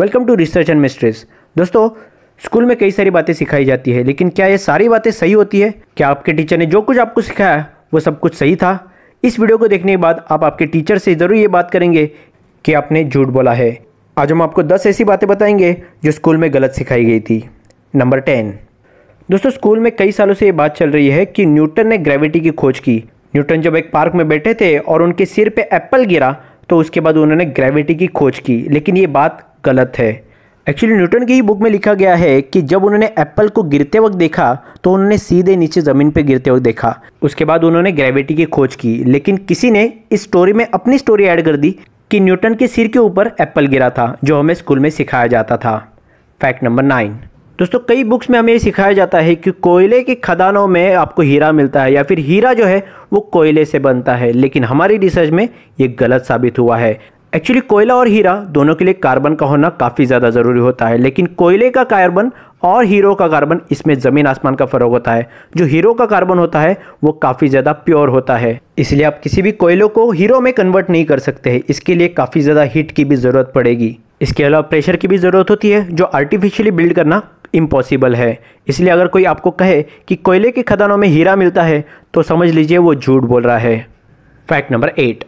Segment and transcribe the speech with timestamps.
[0.00, 1.16] Welcome to research and mysteries
[1.56, 1.88] दोस्तों,
[2.40, 5.60] school में कई सारी बातें सिखाई जाती है, लेकिन क्या ये सारी बातें सही होती
[5.60, 5.70] है?
[5.96, 8.92] क्या आपके टीचर ने जो कुछ आपको सिखाया, वो सब कुछ सही था?
[9.22, 12.06] इस वीडियो को देखने के बाद आप आपके टीचर से ज़रूर ये बात करेंगे
[12.64, 13.76] कि आपने झूठ बोला है।
[14.16, 15.72] आज हम आपको दस ऐसी बातें बताएँगे
[16.04, 17.42] जो स्कूल में गलत सिखाई गई थी।
[17.94, 18.54] नंबर टेन
[19.28, 22.40] दोस्तों, स्कूल में कई सालों से ये बात चल रही है कि न्यूटन ने ग्रेविटी
[22.40, 22.96] की खोज की।
[23.36, 26.36] न्यूटन जब एक पार्क में बैठे थे और उनके सिर पे एप्पल गिरा
[26.68, 30.10] तो उसके बाद उन्होंने ग्रेविटी की खोज की। लेकिन ये बात गलत है।
[30.66, 33.98] एक्चुअली न्यूटन की ही बुक में लिखा गया है कि जब उन्होंने एप्पल को गिरते
[33.98, 38.34] वक्त देखा तो उन्होंने सीधे नीचे ज़मीन पर गिरते वक्त देखा। उसके बाद उन्होंने ग्रेविटी
[38.34, 41.70] की खोज की, लेकिन किसी ने इस स्टोरी में अपनी स्टोरी ऐड कर दी
[42.10, 45.56] कि न्यूटन के सिर के ऊपर एप्पल गिरा था, जो हमें स्कूल में सिखाया जाता
[45.56, 45.76] था।
[46.40, 47.18] फैक्ट नंबर नाइन
[47.58, 51.22] दोस्तों, कई बुक्स में हमें ये सिखाया जाता है कि कोयले की खदानों में आपको
[51.22, 54.96] हीरा मिलता है, या फिर हीरा जो है, वो कोयले से बनता है, लेकिन हमारी
[54.96, 55.48] रिसर्च में
[55.80, 56.98] ये गलत साबित हुआ है।
[57.32, 60.96] एक्चुअली कोयला और हीरा दोनों के लिए कार्बन का होना काफ़ी ज़्यादा ज़रूरी होता है,
[60.98, 62.30] लेकिन कोयले का कार्बन
[62.62, 66.38] और हीरो का कार्बन इसमें ज़मीन आसमान का फ़र्क होता है। जो हीरो का कार्बन
[66.38, 70.40] होता है, वो काफ़ी ज़्यादा प्योर होता है। इसलिए आप किसी भी कोयलों को हीरो
[70.40, 73.96] में कन्वर्ट नहीं कर सकते हैं। इसके लिए काफ़ी ज़्यादा हीट की भी ज़रूरत पड़ेगी।
[74.22, 77.22] इसके अलावा प्रेशर की भी ज़रूरत होती है, जो आर्टिफिशियली बिल्ड करना
[77.54, 81.84] इम्पॉसिबल है। इसलिए अगर कोई आपको कहे कि कोयले की खदानों में हीरा मिलता है
[82.14, 83.86] तो समझ लीजिए वो झूठ बोल रहा है।
[84.48, 85.24] फैक्ट नंबर एट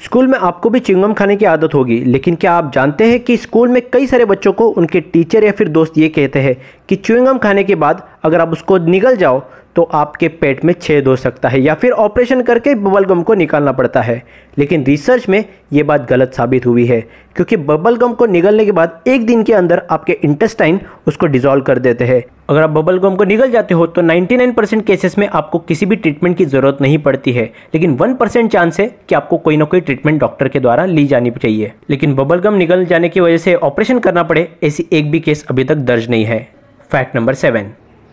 [0.00, 3.36] स्कूल में आपको भी चिंगम खाने की आदत होगी, लेकिन क्या आप जानते हैं कि
[3.36, 6.56] स्कूल में कई सारे बच्चों को उनके टीचर या फिर दोस्त ये कहते हैं
[6.88, 9.42] कि च्युइंगम खाने के बाद अगर आप उसको निगल जाओ
[9.76, 13.34] तो आपके पेट में छेद हो सकता है या फिर ऑपरेशन करके बबल गम को
[13.34, 14.22] निकालना पड़ता है।
[14.58, 17.00] लेकिन रिसर्च में ये बात गलत साबित हुई है,
[17.36, 21.62] क्योंकि बबल गम को निगलने के बाद एक दिन के अंदर आपके इंटेस्टाइन उसको डिजोल्व
[21.62, 25.16] कर देते हैं। अगर आप बबल गम को निगल जाते हो तो 99 परसेंट केसेस
[25.18, 28.86] में आपको किसी भी ट्रीटमेंट की ज़रूरत नहीं पड़ती है। लेकिन वन परसेंट चांस है
[29.08, 32.54] कि आपको कोई ना कोई ट्रीटमेंट डॉक्टर के द्वारा ली जानी चाहिए। लेकिन बबल गम
[32.54, 36.08] निगल जाने की वजह से ऑपरेशन करना पड़े, ऐसी एक भी केस अभी तक दर्ज
[36.10, 36.46] नहीं है।
[36.90, 37.72] Fact number seven.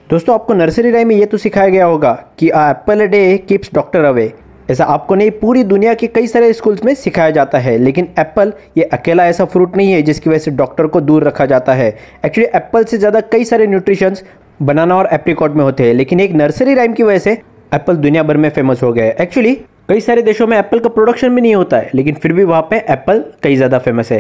[0.09, 4.03] दोस्तों, आपको नर्सरी राय में ये तो सिखाया गया होगा कि apple day keeps doctor
[4.03, 4.31] away
[4.71, 8.53] ऐसा आपको नहीं, पूरी दुनिया के कई सारे स्कूल्स में सिखाया जाता है, लेकिन एप्पल
[8.77, 11.89] ये अकेला ऐसा फ्रूट नहीं है जिसकी वजह से डॉक्टर को दूर रखा जाता है।
[12.25, 14.23] एक्चुअली एप्पल से ज़्यादा कई सारे न्यूट्रिशंस
[14.61, 17.31] बनाना और एप्रिकॉट में होते हैं, लेकिन एक नर्सरी राइम की वजह से
[17.71, 19.53] एप्पल दुनिया भर में फ़ेमस हो गया है। एक्चुअली
[19.89, 22.67] कई सारे देशों में एप्पल का प्रोडक्शन भी नहीं होता है, लेकिन फिर भी वहाँ
[22.69, 24.19] पे एप्पल कई ज़्यादा फ़ेमस है।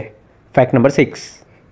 [0.55, 1.29] फैक्ट नंबर सिक्स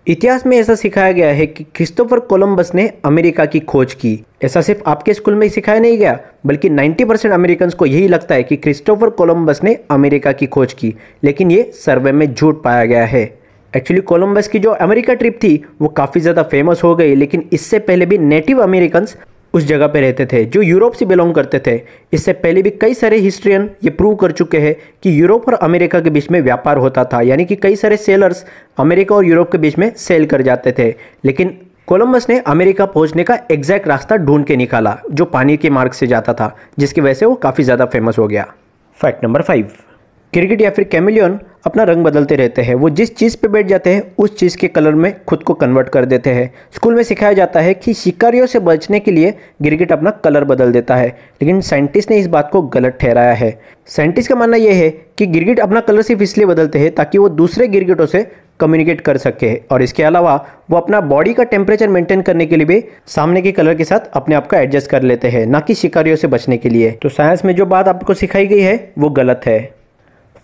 [0.08, 4.62] इतिहास में ऐसा सिखाया गया है कि क्रिस्टोफर कोलंबस ने अमेरिका की खोज की। ऐसा
[4.62, 8.36] सिर्फ़ आपके स्कूल में ही सिखाया नहीं गया, बल्कि 90 परसेंट अमेरिकन को यही लगता
[8.36, 10.94] है कि क्रिस्टोफर कोलंबस ने अमेरिका की खोज की,
[11.24, 13.24] लेकिन ये सर्वे में झूठ पाया गया है।
[13.74, 17.80] एक्चुअली कोलंबस की जो अमेरिका ट्रिप थी, वो काफ़ी ज़्यादा फ़ेमस हो गई, लेकिन इससे
[17.80, 19.06] पहले भी नेटिव अमेरिकन
[19.56, 21.80] उस जगह पे रहते थे, जो यूरोप से बिलोंग करते थे।
[22.14, 26.00] इससे पहले भी कई सारे हिस्ट्रियन ये प्रूव कर चुके हैं कि यूरोप और अमेरिका
[26.00, 28.46] के बीच में व्यापार होता था, यानी कि कई सारे सेलर्स
[28.78, 30.94] अमेरिका और यूरोप के बीच में सेल कर जाते थे।
[31.26, 31.58] लेकिन
[31.88, 36.08] कोलंबस ने अमेरिका पहुँचने का एग्जैक्ट रास्ता ढूंढ के निकाला, जो पानी के मार्ग से
[36.08, 38.46] जाता था, जिसकी वजह से वो काफ़ी ज़्यादा फ़ेमस हो गया।
[39.00, 39.72] फैक्ट नंबर फाइव
[40.34, 43.94] क्रिकेट या फिर कैमिलियन अपना रंग बदलते रहते हैं। वो जिस चीज़ पे बैठ जाते
[43.94, 47.34] हैं, उस चीज़ के कलर में खुद को कन्वर्ट कर देते हैं। स्कूल में सिखाया
[47.34, 51.08] जाता है कि शिकारियों से बचने के लिए गिरगिट अपना कलर बदल देता है,
[51.42, 55.26] लेकिन साइंटिस्ट ने इस बात को गलत ठहराया है। साइंटिस्ट का मानना यह है कि
[55.26, 58.26] गिरगिट अपना कलर सिर्फ़ इसलिए बदलते हैं ताकि वो दूसरे गिरगिटों से
[58.60, 60.36] कम्युनिकेट कर सके, और इसके अलावा
[60.70, 64.10] वो अपना बॉडी का टेम्परेचर मेंटेन करने के लिए भी सामने के कलर के साथ
[64.14, 67.10] अपने आप को एडजस्ट कर लेते हैं, ना कि शिकारियों से बचने के लिए। तो
[67.10, 69.60] साइंस में जो बात आपको सिखाई गई है, वो गलत है।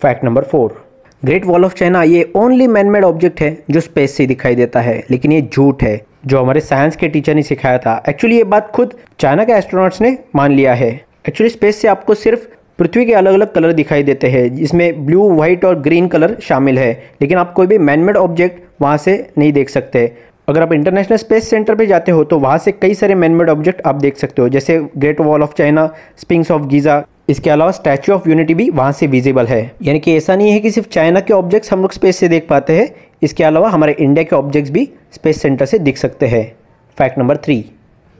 [0.01, 0.90] Fact number four
[1.23, 5.03] great wall of China ये ओनली मैनमेड ऑब्जेक्ट है, जो स्पेस से दिखाई देता है,
[5.11, 8.71] लेकिन ये झूठ है, जो हमारे साइंस के टीचर ने सिखाया था। एक्चुअली ये बात
[8.71, 10.89] खुद चाइना के एस्ट्रोनॉट्स ने मान लिया है।
[11.27, 12.47] एक्चुअली स्पेस से आपको सिर्फ़
[12.79, 16.79] पृथ्वी के अलग अलग कलर दिखाई देते हैं, जिसमें ब्लू व्हाइट और ग्रीन कलर शामिल
[16.79, 20.11] है। लेकिन आप कोई भी मैनमेड ऑब्जेक्ट वहाँ से नहीं देख सकते।
[20.47, 23.81] अगर आप इंटरनेशनल स्पेस सेंटर पे जाते हो तो वहाँ से कई सारे मैनमेड ऑब्जेक्ट
[23.87, 28.13] आप देख सकते हो, जैसे great wall of China sphinx of Giza इसके अलावा स्टैचू
[28.13, 31.19] ऑफ़ यूनिटी भी वहाँ से विजिबल है। यानी कि ऐसा नहीं है कि सिर्फ़ चाइना
[31.19, 32.89] के ऑब्जेक्ट्स हम लोग स्पेस से देख पाते हैं,
[33.21, 36.51] इसके अलावा हमारे इंडिया के ऑब्जेक्ट्स भी स्पेस सेंटर से दिख सकते हैं।
[36.97, 37.63] Fact number three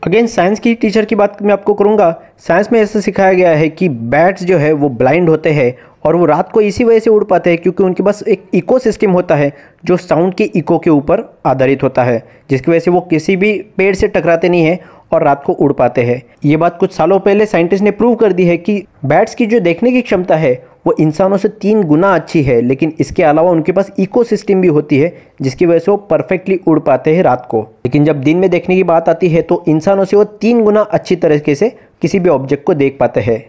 [0.04, 2.10] again science की टीचर की बात मैं आपको करूँगा।
[2.40, 5.74] साइंस में ऐसा सिखाया गया है कि बैट्स जो है वो ब्लाइंड होते हैं
[6.06, 8.80] और वो रात को इसी वजह से उड़ पाते हैं क्योंकि उनके पास एक इको
[8.80, 9.52] सिस्टम होता है,
[9.86, 13.54] जो साउंड के इको के ऊपर आधारित होता है, जिसकी वजह से वो किसी भी
[13.78, 14.80] पेड़ से टकराते नहीं है
[15.14, 18.34] और रात को उड़ पाते हैं। ये बात कुछ सालों पहले साइंटिस्ट ने प्रूव कर
[18.34, 20.54] दी है कि बैट्स की जो देखने की क्षमता है,
[20.88, 24.98] वो इंसानों से तीन गुना अच्छी है, लेकिन इसके अलावा उनके पास इको भी होती
[24.98, 28.50] है, जिसकी वजह से वो परफेक्टली उड़ पाते हैं रात को। लेकिन जब दिन में
[28.50, 31.70] देखने की बात आती है तो इंसानों से वो तीन गुना अच्छी तरीके से
[32.02, 33.44] किसी भी ऑब्जेक्ट को देख पाते हैं।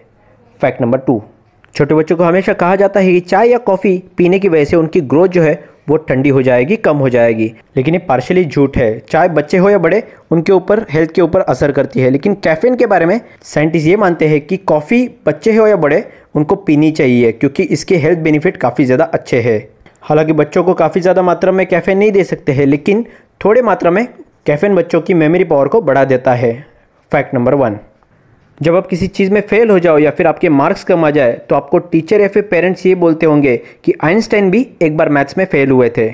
[0.60, 1.22] फैक्ट नंबर टू
[1.74, 4.76] छोटे बच्चों को हमेशा कहा जाता है कि चाय या कॉफ़ी पीने की वजह से
[4.76, 5.54] उनकी ग्रोथ जो है
[5.86, 9.70] वो ठंडी हो जाएगी, कम हो जाएगी। लेकिन ये पार्शली झूठ है। चाहे बच्चे हो
[9.70, 13.20] या बड़े, उनके ऊपर हेल्थ के ऊपर असर करती है। लेकिन कैफीन के बारे में
[13.44, 17.96] साइंटिस्ट ये मानते हैं कि कॉफ़ी बच्चे हो या बड़े, उनको पीनी चाहिए, क्योंकि इसके
[17.96, 19.62] हेल्थ बेनिफिट काफ़ी ज़्यादा अच्छे हैं।
[20.02, 23.04] हालाँकि बच्चों को काफ़ी ज़्यादा मात्रा में कैफीन नहीं दे सकते हैं, लेकिन
[23.40, 24.06] थोड़े मात्रा में
[24.46, 26.52] कैफीन बच्चों की मेमोरी पावर को बढ़ा देता है।
[27.12, 27.78] फैक्ट नंबर वन
[28.62, 31.32] जब आप किसी चीज़ में फेल हो जाओ या फिर आपके मार्क्स कम आ जाए
[31.48, 35.38] तो आपको टीचर या फिर पेरेंट्स ये बोलते होंगे कि आइंस्टाइन भी एक बार मैथ्स
[35.38, 36.08] में फेल हुए थे।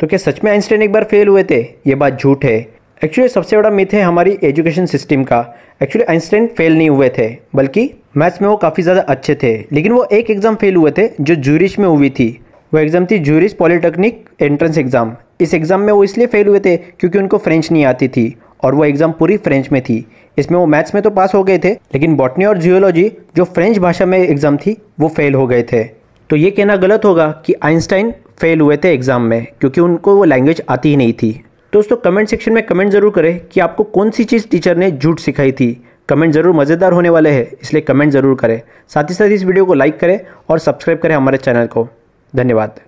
[0.00, 1.60] तो क्या सच में आइंस्टाइन एक बार फेल हुए थे?
[1.86, 2.56] ये बात झूठ है।
[3.00, 5.40] एक्चुअली सबसे बड़ा मिथ है हमारी एजुकेशन सिस्टम का।
[5.82, 9.92] एक्चुअली आइंस्टाइन फेल नहीं हुए थे, बल्कि मैथ्स में वो काफ़ी ज़्यादा अच्छे थे। लेकिन
[9.92, 12.28] वो एक एग्ज़ाम फेल हुए थे जो जूरिश में हुई थी।
[12.72, 16.76] वो एग्ज़ाम थी जूरिश पॉलिटेक्निक एंट्रेंस एग्ज़ाम इस एग्ज़ाम में वो इसलिए फेल हुए थे
[16.76, 18.34] क्योंकि उनको फ्रेंच नहीं आती थी
[18.64, 20.04] और वो एग्ज़ाम पूरी फ्रेंच में थी।
[20.36, 23.78] इसमें वो मैथ्स में तो पास हो गए थे, लेकिन बॉटनी और जियोलॉजी, जो फ्रेंच
[23.78, 25.82] भाषा में एग्ज़ाम थी, वो फेल हो गए थे।
[26.30, 30.24] तो ये कहना गलत होगा कि आइंस्टाइन फेल हुए थे एग्ज़ाम में, क्योंकि उनको वो
[30.24, 31.32] लैंग्वेज आती ही नहीं थी।
[31.72, 35.20] दोस्तों कमेंट सेक्शन में कमेंट ज़रूर करें कि आपको कौन सी चीज़ टीचर ने झूठ
[35.20, 35.72] सिखाई थी।
[36.08, 39.64] कमेंट ज़रूर मज़ेदार होने वाले हैं, इसलिए कमेंट ज़रूर करें। साथ ही साथ इस वीडियो
[39.64, 40.18] को लाइक करें
[40.50, 41.88] और सब्सक्राइब करें हमारे चैनल को।
[42.34, 42.80] धन्यवाद।